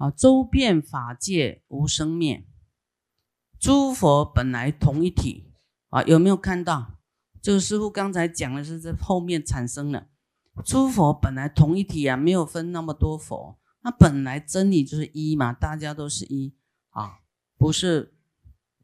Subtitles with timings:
[0.00, 2.46] 啊，周遍法界无生灭，
[3.58, 5.52] 诸佛本来同一体
[5.90, 6.98] 啊，有没有看到？
[7.42, 10.08] 这个师傅刚才讲的是在后面产生的，
[10.64, 16.56] 诸佛本来同一体啊，没有分那么多佛，那本来真理就是一嘛，大家都是一
[16.88, 17.20] 啊，
[17.58, 18.14] 不是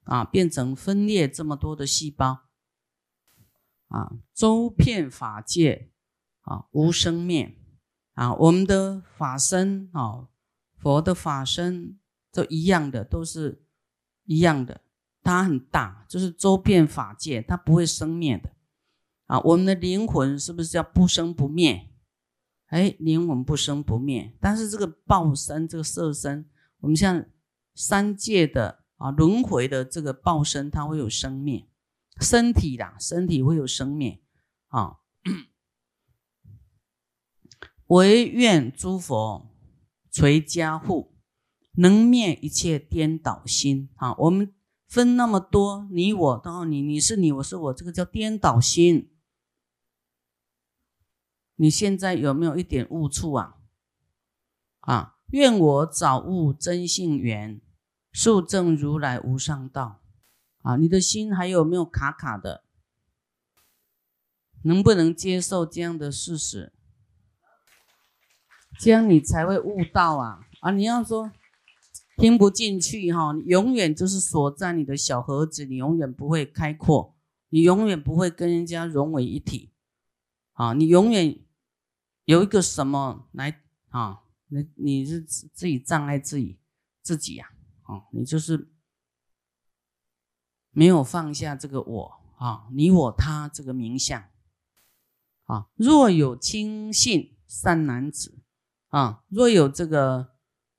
[0.04, 2.42] 啊，变成分裂这么多的细胞。
[3.88, 5.90] 啊，周遍法界
[6.42, 7.56] 啊，无生灭。
[8.12, 10.28] 啊，我们的法身啊，
[10.86, 11.98] 佛的法身
[12.30, 13.64] 都一样的，都是
[14.22, 14.82] 一样的。
[15.20, 18.52] 它很大，就是周遍法界，它不会生灭的
[19.24, 19.40] 啊。
[19.40, 21.90] 我们的灵魂是不是叫不生不灭？
[22.66, 27.26] 哎，灵魂不生不灭，但是这个报身、这个色身，我们像
[27.74, 31.68] 三界的啊轮回的这个报身，它会有生灭，
[32.20, 34.22] 身体啦，身体会有生灭
[34.68, 34.98] 啊。
[37.88, 39.50] 唯愿诸佛
[40.16, 41.14] 垂加护，
[41.72, 44.14] 能灭一切颠倒心啊！
[44.14, 44.50] 我们。
[44.88, 49.12] 分那么多，你我到你，你是你，我是我，这个叫颠倒心。
[51.56, 53.58] 你现在有没有一点悟处啊？
[54.78, 57.60] 啊，愿我早悟真性缘，
[58.12, 60.00] 速证如来无上道。
[60.62, 62.64] 啊，你的心还有没有卡卡的？
[64.62, 66.72] 能不能接受这样的事实？
[68.78, 70.40] 这样你才会悟道啊！
[70.60, 71.32] 啊，你要说。
[72.18, 77.14] 听不进去哈，你永远就是锁在你的小盒子，你永远不会开阔，
[77.50, 79.70] 你永远不会跟人家融为一体，
[80.54, 81.38] 啊，你永远
[82.24, 83.60] 有一个什么来
[83.90, 84.22] 啊？
[84.46, 86.58] 你你是自己障碍自己
[87.02, 87.50] 自己呀，
[87.82, 88.70] 啊，你就是
[90.70, 94.24] 没有放下这个我啊，你我他这个名相
[95.44, 95.66] 啊。
[95.74, 98.38] 若有轻信善男子
[98.88, 100.36] 啊，若有这个。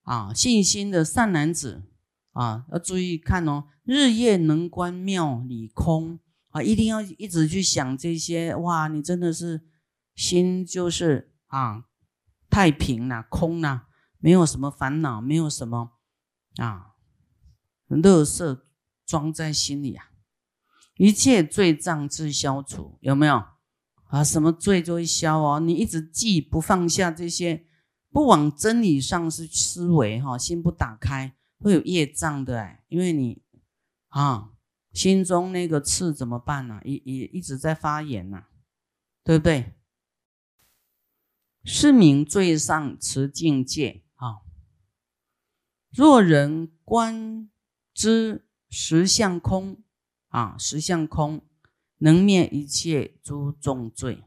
[0.08, 1.83] 啊，信心的善男子
[2.31, 3.66] 啊，要注意看哦。
[3.83, 6.17] 日夜能观妙理空
[6.52, 8.56] 啊，一定要一直去想这些。
[8.56, 9.67] 哇，你真的是
[10.16, 11.84] 心就是啊，
[12.50, 13.88] 太平了，空了，
[14.19, 15.91] 没有什么烦恼，没有什么
[16.56, 16.94] 啊，
[17.88, 18.66] 乐色
[19.06, 20.06] 装在心里啊，
[20.96, 23.44] 一切罪障自消除，有没有
[24.06, 24.23] 啊？
[24.23, 25.59] 什么罪就会消哦？
[25.59, 27.66] 你一直记不放下这些。
[28.17, 33.44] 不往真理上是思维哈，心不打开会有业障的哎，因为你
[34.07, 34.53] 啊
[34.91, 36.81] 心中那个刺怎么办呢？
[36.83, 38.47] 一一一直在发炎呐，
[39.23, 39.75] 对不对？
[41.63, 44.41] 是名最上持境界啊。
[45.91, 47.51] 若人观
[47.94, 49.84] 知实相空
[50.29, 51.47] 啊，实相空
[51.97, 54.23] 能灭一切诸重罪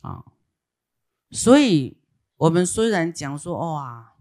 [0.00, 0.31] 啊。
[1.32, 1.96] 所以，
[2.36, 4.16] 我们虽然讲说，哇，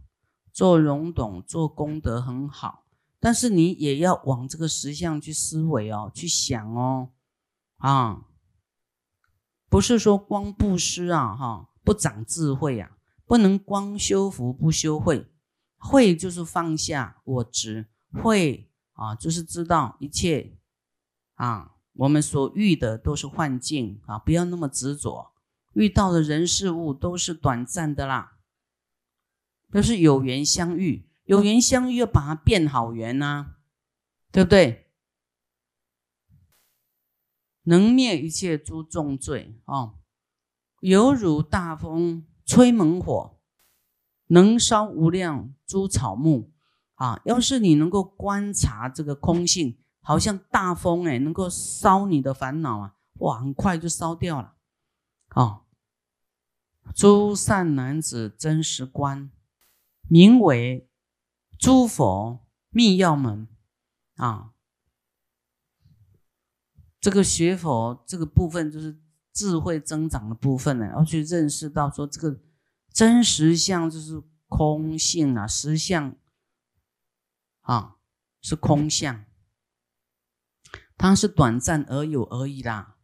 [0.53, 2.85] 做荣懂、做功德很好，
[3.19, 7.09] 但是你也要往这个实相去思维哦，去想哦，
[7.79, 8.27] 啊，
[9.67, 15.27] 不是说光布施啊，哈，不长智慧啊，不能光修福不修慧，
[15.77, 20.57] 慧就是放下我执，慧啊，就是知道一切
[21.35, 25.30] 啊，我们所遇的都是幻境啊，不要那么执着。
[25.73, 28.37] 遇到的人事物都是短暂的啦，
[29.71, 33.55] 都是有缘相遇，有缘相遇要把它变好缘呐，
[34.31, 34.91] 对不对？
[37.63, 39.93] 能灭一切诸重罪啊，
[40.79, 43.39] 犹如大风吹猛火，
[44.27, 46.51] 能烧无量诸草木
[46.95, 47.21] 啊。
[47.25, 54.55] 要是你能够观察这个空性，好像大风哎，能够烧你的烦恼啊，哇，很快就烧掉了。
[55.31, 55.63] 啊，
[56.93, 59.31] 诸善男子真实观，
[60.07, 60.89] 名为
[61.57, 63.47] 诸佛密要门
[64.15, 64.53] 啊。
[66.99, 69.01] 这个学佛这个部分就是
[69.33, 72.39] 智慧增长的部分呢，要去认识到说这个
[72.93, 76.15] 真实相就是空性啊，实相
[77.61, 77.95] 啊
[78.41, 79.25] 是空相，
[80.97, 82.97] 它是短暂而有而已啦。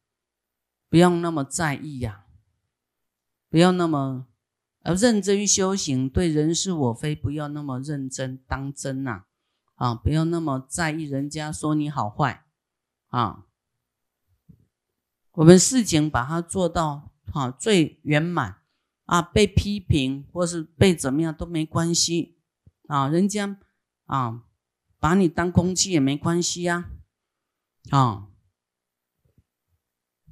[0.89, 2.25] 不要那么在意呀，
[3.49, 4.27] 不要那么
[4.83, 9.25] 呃认真修行，对人是我非不要那么认真当真呐，
[9.75, 12.45] 啊，不要那么在意人家说你好坏
[13.07, 13.45] 啊。
[15.31, 18.61] 我们事情把它做到啊最圆满。
[19.05, 22.41] 啊，被批评或是被怎么样都没关系。
[22.89, 23.57] 啊，人家
[24.03, 24.43] 啊
[24.99, 26.89] 把你当空气也没关系呀，
[27.89, 28.27] 啊。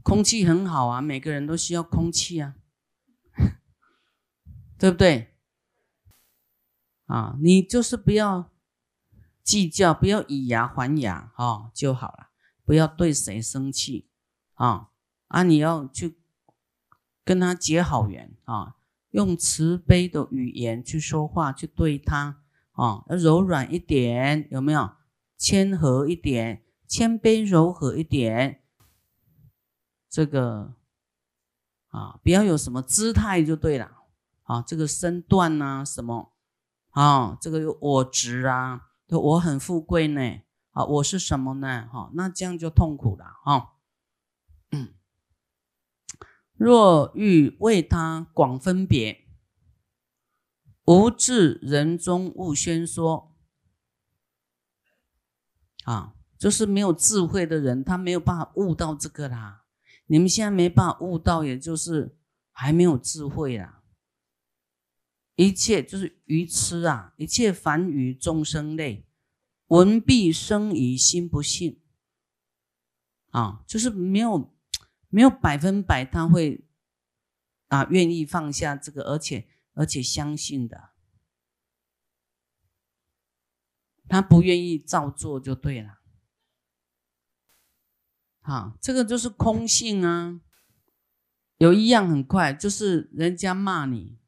[0.05, 2.53] 空气很好啊，每个人都需要空气啊，
[4.77, 5.33] 对不对？
[7.07, 8.51] 啊，你就是不要
[9.43, 12.29] 计较，不要以牙还牙啊就好了，
[12.63, 14.07] 不要对谁生气
[14.53, 14.89] 啊
[15.27, 15.41] 啊！
[15.41, 16.19] 你要去
[17.23, 18.75] 跟他结好缘啊，
[19.09, 22.43] 用慈悲的语言去说话，去对他
[22.73, 24.91] 啊，要柔软一点，有没有？
[25.35, 28.61] 谦和一点，谦卑柔和一点，
[30.15, 30.73] 这个
[31.89, 34.03] 啊，不要有什么姿态就对了
[34.43, 36.31] 啊，这个身段呐，什么
[36.91, 40.39] 啊，这个有我执啊，我很富贵呢，
[40.71, 41.89] 啊，我是什么呢？
[41.91, 43.73] 哈，那这样就痛苦了哈。
[46.53, 49.27] 若欲为他广分别，
[50.85, 53.35] 无智人中勿宣说。
[55.83, 59.63] 啊，就是没有智慧的人，他没有办法悟到这个啦。
[60.07, 62.17] 你们现在没办法悟到，也就是
[62.51, 63.83] 还没有智慧啦。
[65.35, 67.13] 一切就是愚痴啊！
[67.17, 69.05] 一切凡愚众生类，
[69.67, 71.81] 闻必生疑心不信。
[73.31, 74.55] 啊，就是没有
[75.09, 76.65] 没有百分百他会
[77.67, 80.91] 啊愿意放下这个，而且而且相信的。
[84.07, 85.99] 他不愿意照做就对了，
[88.45, 90.39] 好，这个就是空性啊。
[91.57, 94.19] 有一样很快，就是人家骂你、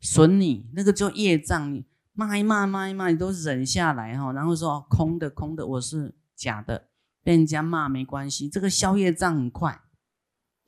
[0.00, 1.72] 损你，那个叫业障。
[1.72, 6.88] 你骂一骂、骂一骂，你都忍下来哈，然后说空的、空的，我是假的，
[7.22, 9.80] 被人家骂没关系，这个消业障很快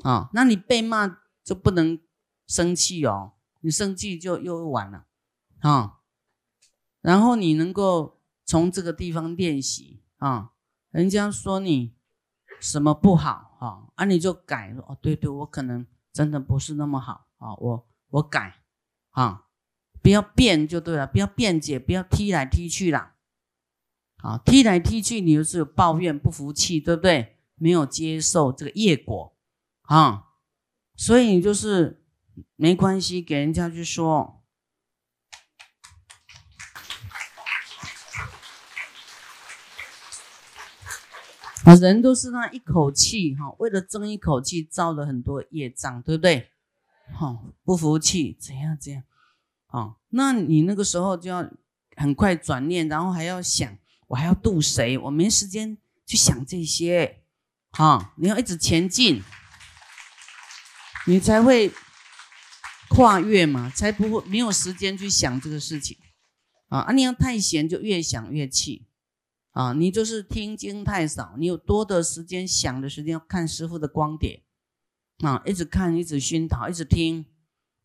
[0.03, 0.31] 啊。
[0.33, 2.01] 那你被骂就不能
[2.47, 5.07] 生气哦，你生气就又晚了
[5.61, 5.99] 啊。
[7.01, 8.15] 然后你能够。
[8.49, 10.53] 从这个地方练习啊，
[10.93, 11.96] 人家说你
[12.61, 18.63] 什么不好哈，啊你就改哦，对对，我可能真的不是那么好啊，我我改
[19.11, 19.47] 啊，
[20.03, 23.15] 不要变就对了，不要辩解，不要踢来踢去啦，
[24.19, 27.39] 啊，踢来踢去你就是有抱怨不服气，对不对？
[27.55, 29.37] 没有接受这个业果
[29.83, 30.27] 啊，
[30.95, 32.05] 所以你就是
[32.57, 34.36] 没关系，给人家去说。
[41.67, 46.49] 啊，人都是那一口气哈，为了争一口气，造了很多业障，对不对？
[47.13, 49.03] 哈，不服气，怎样怎样？
[49.67, 51.51] 啊，那你那个时候就要
[51.97, 53.77] 很快转念，然后还要想，
[54.07, 54.97] 我还要渡谁？
[54.97, 55.77] 我没时间
[56.07, 57.23] 去想这些，
[57.73, 59.21] 哈，你要一直前进，
[61.09, 61.73] 你才会
[62.89, 65.99] 跨越嘛，才不会没有时间去想这个事情。
[66.69, 68.87] 啊，你要太闲，就越想越气。
[69.57, 74.43] 啊，你就是听经太少，你有多的时间想的时间要看师傅的光点，
[75.21, 77.25] 啊，一直看，一直熏陶，一直听，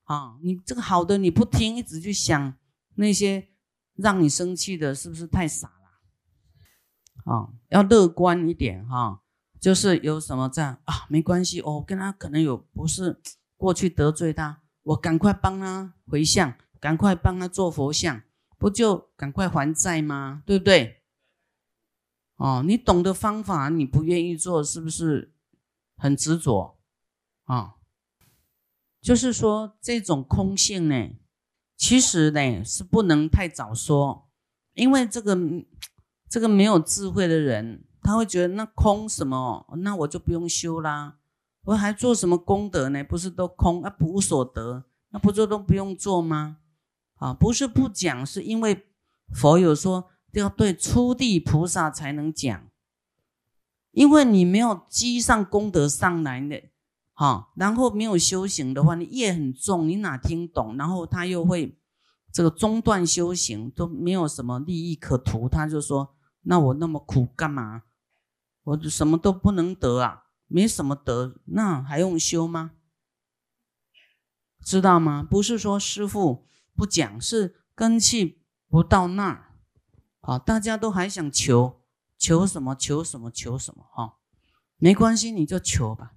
[0.04, 2.56] 啊，你这个好的你不听，一直去想
[2.96, 3.48] 那些
[3.96, 7.34] 让你生气的，是不是太傻了？
[7.34, 9.22] 啊，要乐观一点哈，
[9.58, 13.22] 就是有什么这样啊，没关系哦，跟他可能有不是
[13.56, 18.22] 过去得罪他，我赶快帮他回向，赶快帮他做佛像，
[18.58, 20.44] 不就赶快还债吗？
[20.46, 20.98] 对不对？
[22.42, 25.32] 哦，你懂的方法，你不愿意做，是不是
[25.96, 26.80] 很执着？
[27.44, 27.76] 啊，
[29.00, 31.12] 就是说这种空性呢，
[31.78, 34.28] 其实呢是不能太早说，
[34.74, 35.38] 因为这个
[36.28, 41.20] 这个没有智慧的人，他会觉得那空什么，那我就不用修啦，
[41.66, 43.04] 我还做什么功德呢？
[43.04, 46.58] 不是都空啊，不无所得，那不就都不用做吗？
[47.18, 48.88] 啊，不是不讲，是因为
[49.32, 50.10] 佛有说。
[50.40, 52.68] 要对初地菩萨才能讲，
[53.92, 56.70] 因为你没有积上功德上来的，
[57.14, 60.78] 哈，然后没有修行的话，你业很重，你哪听懂？
[60.78, 61.78] 然后他又会
[62.32, 67.84] 这个中断修行，都没有什么利益可图，他就说：那我那么苦干嘛？
[68.64, 72.72] 我什么都不能得啊，没什么得，那还用修吗？
[74.64, 75.28] 知道吗？
[75.30, 76.46] 不是说师傅
[76.76, 79.51] 不讲，是根气不到那儿。
[80.22, 81.82] 好，大家都还想求
[82.18, 82.76] 求什么？
[82.76, 83.30] 求什么？
[83.32, 83.84] 求什么？
[83.92, 84.18] 哈，
[84.78, 86.14] 没关系，你就求吧。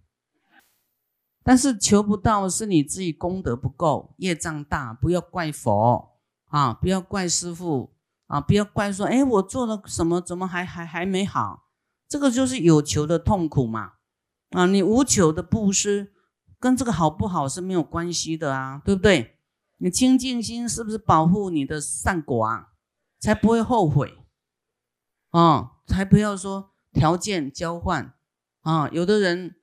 [1.43, 7.95] 但是求不到是你自己功德不够，业障大，不要怪佛啊，不要怪师傅
[8.27, 11.65] 啊，不要怪说，哎，我做了什么，怎么还还还没好？
[12.09, 13.95] 这个就是有求的痛苦嘛。
[14.51, 16.13] 啊，你无求的布施，
[16.61, 19.39] 跟这个好不好是没有关系的啊，对不对？
[19.79, 22.74] 你清净心是不是保护你的善果啊？
[23.25, 24.19] 才不会后悔，
[25.31, 28.13] 啊，才不要说条件交换，
[28.61, 29.57] 啊，有的人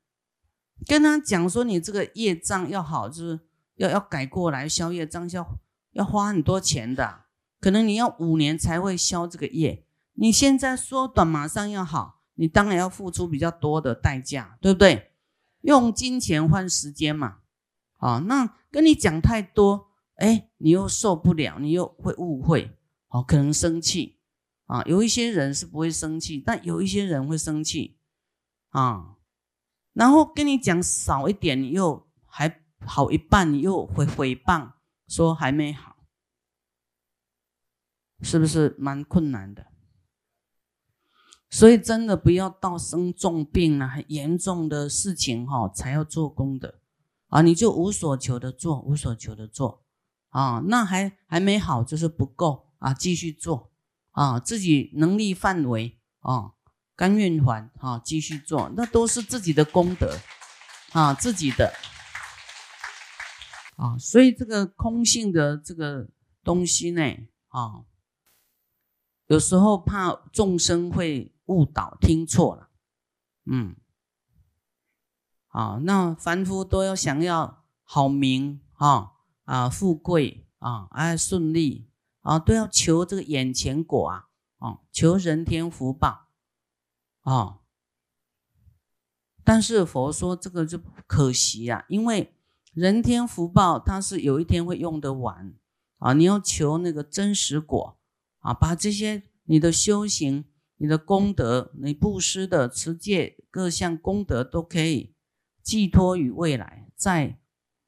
[0.87, 3.39] 跟他讲说你这个业障要好，就是
[3.75, 5.59] 要要改过来消业障，要
[5.91, 7.25] 要花很多钱的，
[7.59, 9.85] 可能你要五年才会消这个业。
[10.13, 15.11] 你现在缩短，马上要好，你当然要付出比较多的代价，对不对？
[15.61, 17.41] 用金钱换时间嘛。
[17.99, 22.75] 啊，那跟你讲太多，哎，你又受不了，你又会误会，
[23.11, 24.17] 哦，可能生气。
[24.65, 27.99] 啊，有一些人是不会生气，但有一些人会生气。
[28.69, 29.17] 啊，
[29.93, 34.71] 然后跟你讲少一点，你又还好一半，你又会回谤
[35.07, 35.97] 说还没好，
[38.21, 39.67] 是不是蛮困难的？
[41.49, 46.79] 所以真的不要到生重病了、很严重的事情哈，才要做功德
[47.27, 47.41] 啊！
[47.41, 49.83] 你就无所求的做，无所求的做
[50.29, 53.71] 啊，那还还没好，就是不够啊，继续做
[54.11, 56.53] 啊，自己能力范围啊。
[56.93, 60.19] 甘愿还啊，继续做，那都是自己的功德
[60.91, 61.73] 啊，自己的
[63.75, 66.09] 啊，所以这个空性的这个
[66.43, 67.01] 东西呢，
[67.47, 67.85] 啊，
[69.25, 72.69] 有时候怕众生会误导听错了，
[73.45, 73.75] 嗯，
[75.47, 79.13] 啊，那凡夫都要想要好名啊
[79.45, 81.89] 啊，富贵啊，哎顺利
[82.21, 86.29] 啊，都要求这个眼前果啊，啊，求人天福报。
[87.21, 87.59] 啊！
[89.43, 92.33] 但是佛说这个就可惜啊，因为
[92.73, 95.53] 人天福报它是有一天会用得完
[95.97, 96.13] 啊。
[96.13, 97.99] 你要求那个真实果
[98.39, 100.45] 啊，把这些你的修行、
[100.77, 105.13] 你的功德、你布施的持戒各项功德都可以
[105.61, 107.39] 寄托于未来，在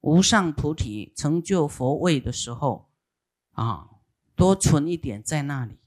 [0.02, 2.92] 无上菩提成就佛位的时候
[3.54, 3.90] 啊，
[4.36, 5.80] 多存一点在那里。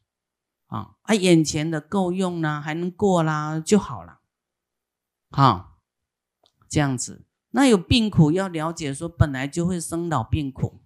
[0.66, 1.14] 啊啊！
[1.14, 4.18] 眼前的够用呢，还能过啦就好了。
[5.30, 5.78] 好，
[6.68, 7.24] 这样子。
[7.50, 10.80] 那有病苦要了解，说本来就会生老病苦。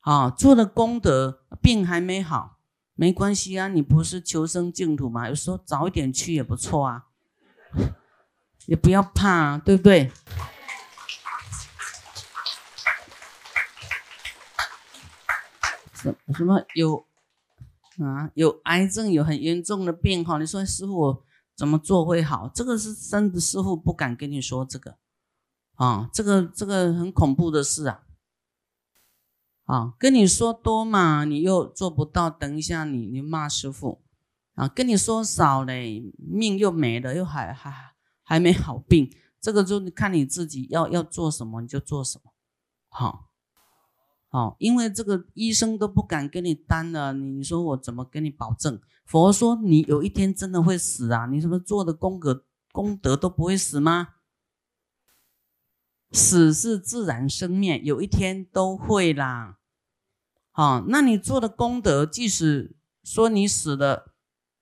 [0.00, 2.58] 啊，做了功德，病还没好，
[2.94, 3.68] 没关系啊。
[3.68, 5.28] 你不是求生净土吗？
[5.28, 7.08] 有时候早一点去也不错啊，
[8.64, 10.10] 也不要怕啊，对不对？
[16.26, 17.04] 什什么有？
[18.00, 20.38] 啊，有癌症，有很严重的病哈。
[20.38, 21.24] 你说师傅，
[21.56, 22.48] 怎么做会好？
[22.54, 24.96] 这个是真的，师傅不敢跟你说这个
[25.74, 28.04] 啊，这个这个很恐怖的事啊。
[29.64, 32.30] 啊，跟你说多嘛，你又做不到。
[32.30, 34.00] 等一下，你你骂师傅
[34.54, 42.32] 啊，跟你说少嘞，命又没了，又还还还没好病，这个就看你自己要要做什么，你就做什么，
[42.88, 43.27] 好。
[44.38, 48.80] 哦，因为这个医生都不敢跟你担了，你说我怎么跟你保证？
[49.04, 51.26] 佛说你有一天真的会死啊！
[51.26, 54.10] 你什么做的功德功德都不会死吗？
[56.12, 59.58] 死是自然生灭，有一天都会啦。
[60.52, 64.14] 好，那你做的功德，即使说你死了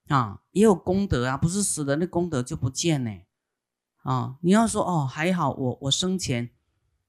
[0.09, 3.11] 啊，也有功德啊，不是死了那功德就不见呢。
[4.04, 6.50] 啊，你要说哦，还好我我生前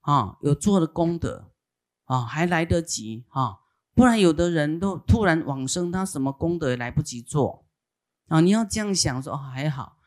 [0.01, 1.51] 啊有做的功德。
[2.07, 3.59] 啊，还来得及哈，
[3.93, 7.65] 不然有的人都突然往生，他什么功德也来不及做
[8.27, 8.39] 啊！
[8.39, 9.97] 你要这样想说，哦，还好，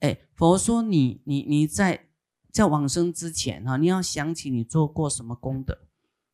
[0.00, 2.08] 哎，佛说你你你在
[2.50, 5.78] 在往生之前哈，你要想起你做过什么功德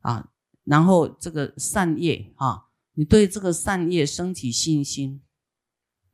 [0.00, 0.30] 啊，
[0.64, 5.20] 然后这个善业啊，你对这个善业升起信心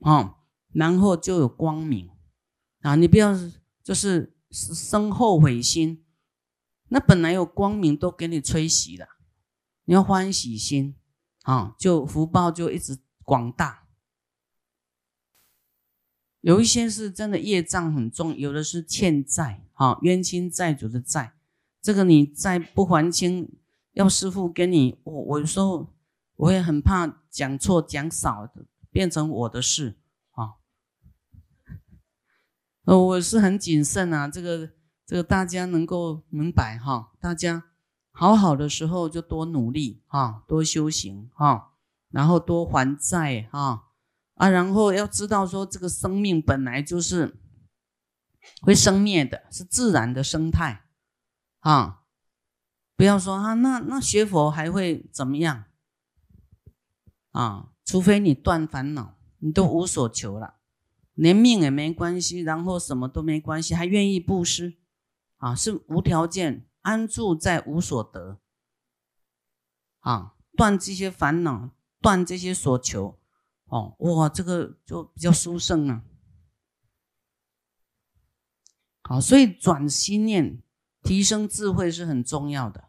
[0.00, 0.38] 啊，
[0.72, 2.10] 然后就有光明
[2.80, 3.32] 啊，你不要
[3.84, 6.02] 就是生后悔心。
[6.88, 9.08] 那本来有光明都给你吹熄了，
[9.86, 10.94] 你要欢喜心
[11.42, 13.88] 啊，就福报就一直广大。
[16.40, 21.34] 有一些是真的业障很重，有的是欠债啊，冤亲债主的债，
[21.82, 23.58] 这个你再不还清，
[23.94, 25.92] 要师傅跟你，我我有时候
[26.36, 28.48] 我也很怕讲错讲少，
[28.92, 29.98] 变成我的事
[30.30, 30.54] 啊。
[32.84, 34.75] 呃，我是很谨慎啊，这个。
[35.06, 37.62] 这个大家能够明白哈，大家
[38.10, 41.74] 好好的时候就多努力哈，多修行哈，
[42.10, 43.84] 然后多还债哈
[44.34, 47.38] 啊，然后要知道说这个生命本来就是
[48.62, 50.86] 会生灭的，是自然的生态
[51.60, 52.02] 啊，
[52.96, 55.66] 不要说啊，那那学佛还会怎么样
[57.30, 57.68] 啊？
[57.84, 60.56] 除非你断烦恼，你都无所求了，
[61.14, 64.78] 连命也没关系，然后什么都没关系，还愿意布施。
[65.36, 68.40] 啊，是无条件安住在无所得，
[70.00, 73.18] 啊，断这些烦恼，断这些所求，
[73.64, 76.04] 哦，哇，这个就比较殊胜啊。
[79.02, 80.62] 好，所以转心念，
[81.02, 82.88] 提升智慧是很重要的，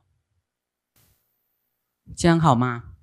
[2.16, 2.96] 这样好吗？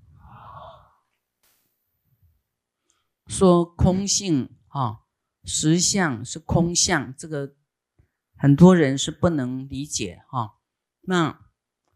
[3.27, 5.03] 说空性啊，
[5.45, 7.55] 实相是空相，这个
[8.37, 10.55] 很多人是不能理解哈。
[11.03, 11.41] 那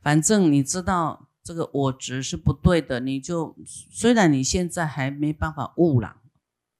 [0.00, 3.56] 反正你知道这个我执是不对的，你就
[3.90, 6.16] 虽然你现在还没办法悟了，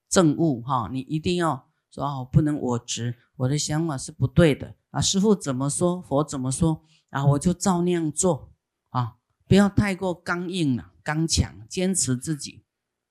[0.08, 5.00] 正悟哈，你一定要说哦，不能我执，我的想法是不对的啊。
[5.00, 8.52] 师傅怎么说，佛怎么说啊，我就照那样做
[8.90, 12.64] 啊，不要太过刚硬了，刚强，坚持自己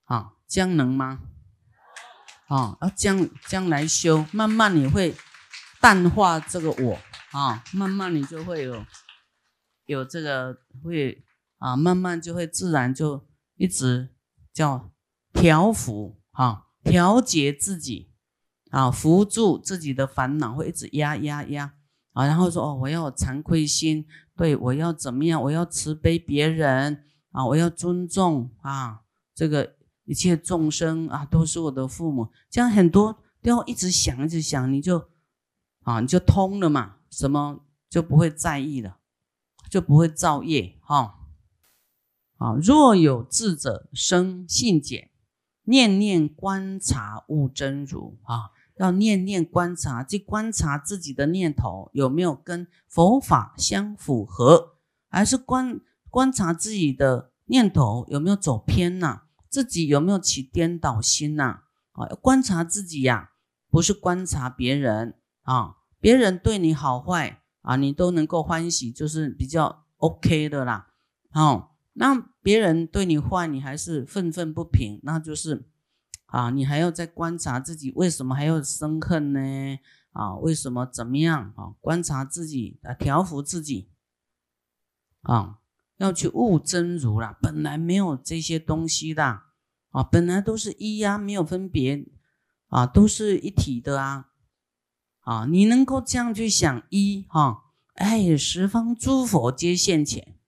[0.06, 1.22] 啊，这样能吗？
[2.48, 5.16] 啊，要将将来修，慢慢你会
[5.79, 7.00] 淡化这个我
[7.31, 8.86] 啊，慢慢你就会有
[9.86, 11.24] 有这个会
[11.57, 14.10] 啊，慢慢就会自然就一直
[14.53, 14.91] 叫
[15.34, 18.12] 调伏啊，调节自己
[18.72, 21.74] 啊，扶住自己的烦恼会一直压压压
[22.13, 24.05] 啊，然后说哦，我要有惭愧心，
[24.36, 25.41] 对我要怎么样？
[25.43, 29.01] 我要慈悲别人啊，我要尊重啊，
[29.34, 29.75] 这个。
[30.10, 32.31] 一切众生啊，都是我的父母。
[32.50, 35.10] 这样很多都要一直想，一直想，你就
[35.88, 38.98] 啊，你就通了嘛，什么就不会在意了，
[39.70, 41.20] 就不会造业哈。
[42.36, 45.12] 啊，若有智者生信解，
[45.63, 54.74] 念念观察悟真如啊，要念念观察，去观察自己的念头有没有跟佛法相符合，
[55.08, 55.79] 还是观
[56.10, 59.22] 观察自己的念头有没有走偏呐？
[59.48, 61.62] 自己有没有起颠倒心呐？
[61.94, 63.32] 啊，观察自己呀，
[63.70, 65.75] 不是观察别人啊。
[66.08, 70.88] 别人对你好坏啊，你都能够欢喜，就是比较 OK 的啦。
[71.34, 75.66] 哦，那别人对你坏，你还是愤愤不平，那就是
[76.28, 79.40] 啊，你还要再观察自己，为什么还要生恨呢？
[80.14, 81.76] 啊，为什么怎么样啊？
[81.82, 83.90] 观察自己啊，调服自己
[85.24, 85.60] 啊。
[85.98, 89.42] 要去悟真如啦，本来没有这些东西的
[89.90, 92.08] 啊，本来都是一呀，没有分别
[92.70, 94.29] 啊，都是一体的啊
[95.27, 95.46] 啊！
[95.46, 100.40] 你能够这样去想一哈，哎，十方诸佛皆现前，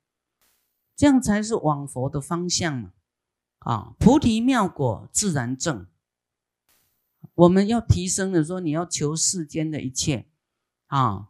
[0.96, 2.94] 这样才是往佛的方向嘛
[3.58, 3.94] 啊！
[4.00, 5.86] 菩提妙果自然正。
[7.34, 10.30] 我们要提升的说，你要求世间的一切
[10.88, 11.28] 啊。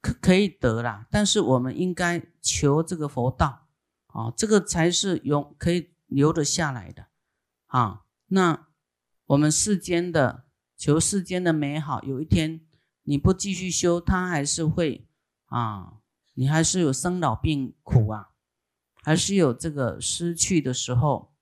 [0.00, 3.68] 可可以得啦，但是我们应该求这个佛道
[4.06, 7.08] 啊，这个才是永可以留得下来的
[7.66, 8.06] 啊。
[8.28, 8.68] 那
[9.26, 10.46] 我们世间的
[10.80, 12.62] 求世间的美好，有一天
[13.02, 15.06] 你不继续修，它还是会
[15.44, 15.98] 啊，
[16.32, 18.30] 你还是有生老病苦啊，
[19.02, 21.34] 还是有这个失去的时候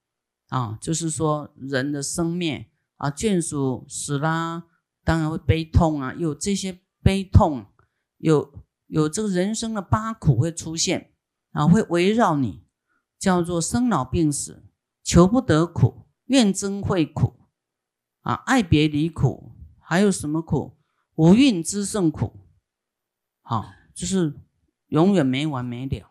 [0.48, 0.76] 啊。
[0.80, 4.64] 就是说人的生灭啊，眷属死啦，
[5.04, 7.66] 当然会悲痛啊，有这些悲痛。
[8.16, 8.52] 有
[8.88, 11.12] 有这个人生的八苦会出现
[11.52, 12.64] 啊，会围绕你，
[13.16, 14.64] 叫做生老病死，
[15.04, 17.37] 求不得苦，怨憎会苦
[18.28, 20.76] 啊，爱别离苦，还有什么苦？
[21.14, 22.46] 五蕴之胜苦，
[23.40, 24.38] 好，就是
[24.88, 26.10] 永远没完没了。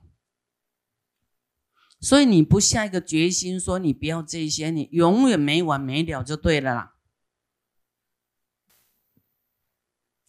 [2.01, 6.95] 所以你不下一个决心，说你不要这些，你永远没完没了就对了啦。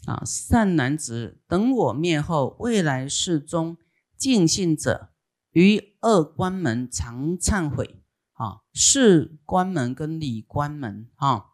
[0.04, 3.78] 啊，善男子，等我灭后，未来世中
[4.14, 5.14] 尽信者，
[5.52, 8.04] 于二关门常忏悔。
[8.34, 11.47] 啊，是关门跟理关门，哈，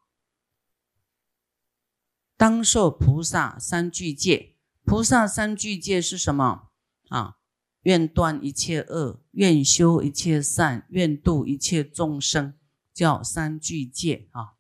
[2.45, 4.55] 当受菩萨三具戒。
[4.85, 6.69] 菩萨三具戒是什么？
[7.09, 7.37] 啊，
[7.85, 12.53] 愿断一切恶，愿修一切善，愿度一切众生，
[12.93, 14.57] 叫三具戒啊。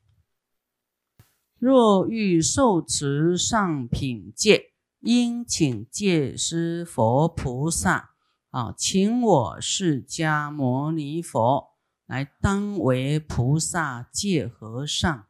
[1.59, 8.14] 若欲受持上品戒，应请戒师佛菩萨
[8.49, 11.75] 啊，请我释迦牟尼佛
[12.07, 15.27] 来当为菩萨戒和尚。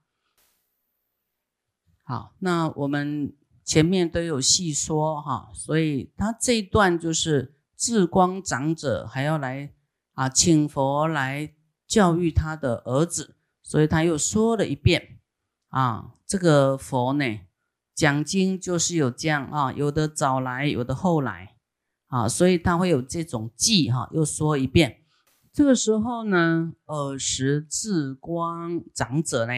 [2.06, 9.72] 好，那我们前面都有细说哈，所以他这一段就是智光长者还要来
[10.12, 11.54] 啊，请佛来
[11.86, 15.18] 教育他的儿子，所以他又说了一遍
[15.68, 16.10] 啊。
[16.26, 17.40] 这个佛呢，
[17.94, 21.56] 讲经就是有这样啊，有的早来，有的后来
[22.08, 25.02] 啊，所以他会有这种记哈，又说一遍。
[25.52, 29.52] 这个时候呢，尔时智光长者呢，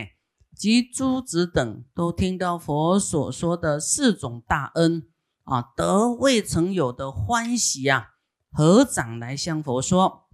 [0.56, 5.06] 及诸子等都听到佛所说的四种大恩
[5.44, 8.14] 啊，得未曾有的欢喜啊，
[8.50, 10.24] 合掌来向佛说。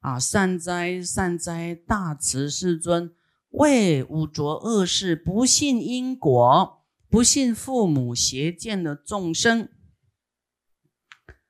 [0.00, 3.14] 啊，善哉善哉，大慈世尊。
[3.50, 9.70] 为五浊恶世、不信因果、不信父母邪见的众生，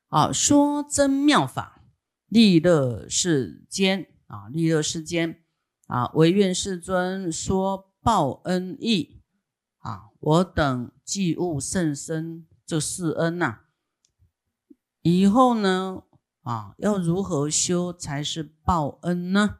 [0.08, 1.82] 啊，说真妙法，
[2.28, 4.06] 利乐世间。
[4.26, 5.42] 啊，利乐世间。
[5.86, 9.22] 啊，唯愿世尊说报恩义。
[9.78, 13.60] 啊，我等既悟甚深这四恩呐，
[15.02, 16.04] 以后呢
[16.42, 19.58] 啊，要如何修才是报恩呢？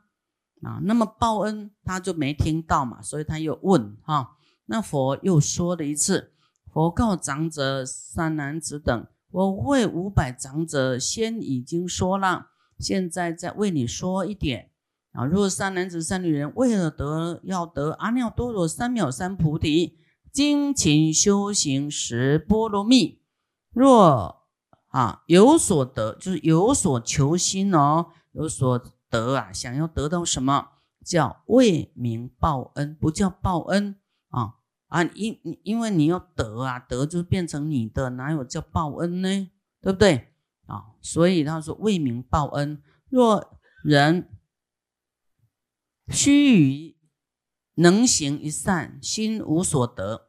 [0.63, 6.33] 啊，那么报恩他就没听到嘛，所以他又问哈，那佛又说了一次，
[6.73, 14.71] 佛告长者三男子等，我为五百长者先已经说了，现在再为你说一点。
[15.15, 19.99] 啊，若三男子三女人为了得要得阿耨多罗三藐三菩提，
[20.31, 23.23] 精勤修行十波罗蜜，
[23.73, 24.43] 若
[24.89, 28.81] 啊有所得，就是有所求心哦，有所。
[29.11, 30.71] 得啊，想要得到什么
[31.05, 33.95] 叫为民报恩，不叫报恩
[34.31, 34.55] 啊
[34.89, 35.05] 啊！
[35.15, 39.29] 因因为你要得啊，得就变成你的，哪有叫报恩呢？
[39.81, 40.35] 对不对
[40.67, 40.87] 啊？
[41.01, 44.29] 所以他说为民报恩，若人
[46.09, 46.95] 须臾
[47.75, 50.29] 能行一善，心无所得，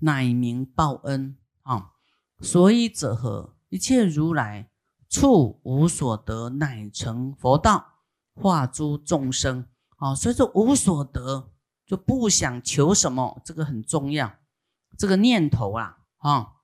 [0.00, 1.92] 乃名报恩啊！
[2.40, 3.56] 所以者何？
[3.68, 4.70] 一切如来
[5.08, 7.92] 处无所得，乃成佛道。
[8.36, 11.52] 化诸众生啊，所以说无所得
[11.86, 14.40] 就不想求什么，这个很重要。
[14.98, 16.54] 这个念头啊，啊，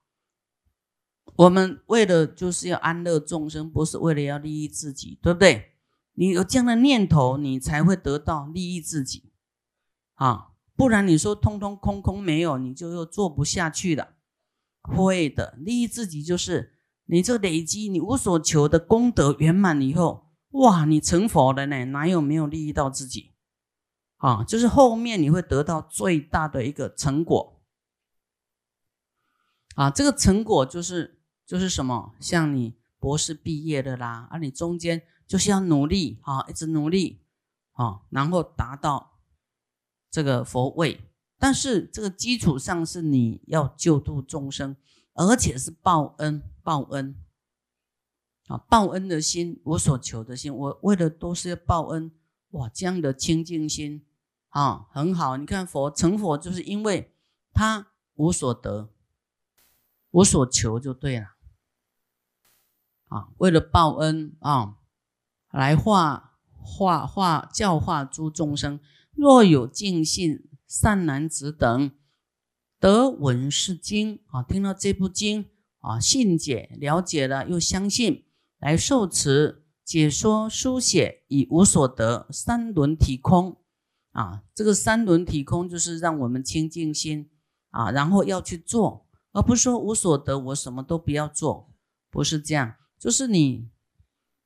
[1.37, 5.70] 我们为了就是要安乐众生，不是为了要利益自己，对不对？
[6.21, 9.33] 你有这样的念头，你才会得到利益自己
[10.13, 14.13] 啊，不然你说通通空空没有，你就又做不下去了。
[14.83, 20.27] 会的，利益自己就是你这累积你无所求的功德圆满以后。
[20.51, 23.33] 哇，你成佛了呢，哪有没有利益到自己？
[24.17, 27.63] 啊，就是后面你会得到最大的一个成果。
[29.73, 32.13] 啊，这个成果就是就是什么？
[32.19, 35.01] 像你博士毕业的啦，啊，你中间
[35.31, 37.21] 就是要努力啊，一直努力
[37.71, 39.17] 啊，然后达到
[40.09, 41.09] 这个佛位。
[41.39, 44.75] 但是这个基础上是你要救度众生，
[45.13, 47.15] 而且是报恩报恩。
[48.47, 52.11] 啊，报恩的心，无所求的心，我为的都是要报恩。
[52.49, 54.05] 哇，这样的清净心
[54.49, 55.37] 啊，很好。
[55.37, 57.15] 你看佛成佛，就是因为
[57.53, 58.89] 他无所得，
[60.09, 61.27] 无所求就对了。
[63.05, 64.75] 啊，为了报恩啊，
[65.51, 68.79] 来化化化教化诸众生。
[69.13, 71.91] 若有净信善男子等
[72.79, 75.45] 得闻是经啊，听到这部经
[75.79, 78.25] 啊，信解了解了，又相信。
[78.59, 83.57] 来受持解说书写以无所得三轮体空
[84.11, 87.31] 啊，这个三轮体空就是让我们清净心
[87.71, 91.71] 啊，然后要去做，而不是说无所得我什么都不要做，
[92.11, 93.67] 不是这样，就是你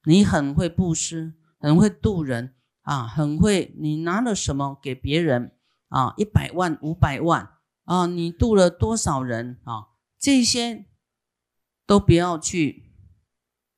[0.05, 5.51] 你很会布施，很会度人啊，很会你拿了什么给别人
[5.89, 7.49] 啊，一百万五百万
[7.83, 9.87] 啊，你度了多少人啊，
[10.19, 10.85] 这些
[11.85, 12.83] 都不要去。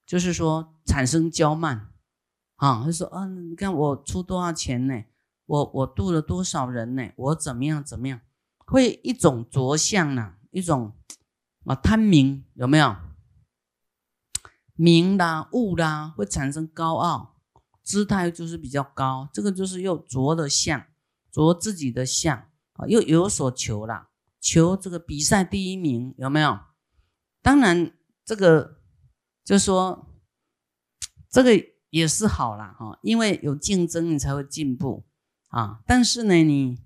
[0.05, 1.89] 就是说产生骄慢，
[2.55, 5.03] 啊，他说，嗯，你看我出多少钱呢？
[5.45, 7.11] 我我度了多少人呢？
[7.15, 8.21] 我怎么样怎么样？
[8.65, 10.35] 会一种着相呢？
[10.51, 10.93] 一种
[11.65, 12.95] 啊贪名有没有？
[14.77, 17.35] 名啦物啦，会产生高傲，
[17.83, 20.85] 姿态就是比较高，这个就是又着的相，
[21.29, 22.37] 着自己的相
[22.73, 24.07] 啊，又有所求啦，
[24.39, 26.57] 求这个比赛第一名有没有？
[27.41, 27.91] 当然
[28.23, 28.77] 这个。
[29.47, 30.13] 就说
[31.29, 31.51] 这个
[31.89, 35.05] 也是好了哈，因为有竞争，你才会进步
[35.47, 35.79] 啊。
[35.87, 36.83] 但是呢，你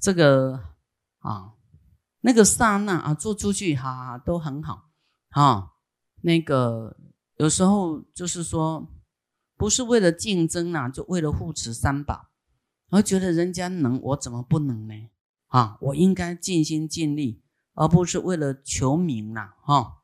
[0.00, 0.58] 这个
[1.18, 1.52] 啊，
[2.22, 4.88] 那个刹那啊，做出去哈都很好
[5.32, 5.72] 啊。
[6.22, 6.96] 那个
[7.42, 8.86] 有时候就是说，
[9.56, 12.28] 不是为了竞争啊，就为了护持三宝，
[12.90, 14.94] 而觉得人家能，我怎么不能呢？
[15.48, 17.42] 啊，我应该尽心尽力，
[17.74, 20.01] 而不是为了求名呐，哈。